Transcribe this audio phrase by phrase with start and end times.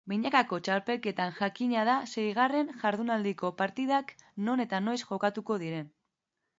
[0.11, 4.17] Binakako txapelketan jakina da seigarren jardunaldiko partidak
[4.49, 5.99] non eta noiz jokatuko diren.